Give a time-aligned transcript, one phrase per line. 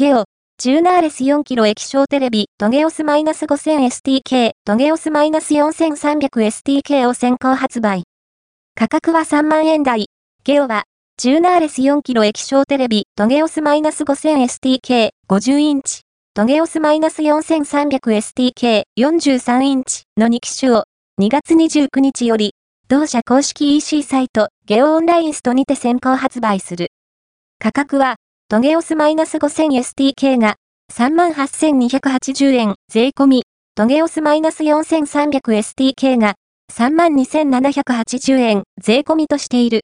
[0.00, 0.24] ゲオ、
[0.56, 8.04] チューナーレス4キロ液晶テレビ、トゲオス -5000STK、トゲオスマイナス -4300STK を先行発売。
[8.74, 10.06] 価格は3万円台。
[10.42, 10.84] ゲオは、
[11.18, 16.00] チューナーレス4キロ液晶テレビ、トゲオス -5000STK、50インチ、
[16.32, 20.84] トゲオス -4300STK、43インチの2機種を、
[21.20, 22.54] 2月29日より、
[22.88, 26.88] 同社公式 EC サイト、ゲオオンラインストにて先行発売する。
[27.58, 28.16] 価格は、
[28.50, 30.56] トゲオスマイナス -5000STK が
[30.92, 33.44] 38,280円税込み、
[33.76, 36.34] トゲオスマイナス -4300STK が
[36.72, 39.78] 32,780円税込みとしている。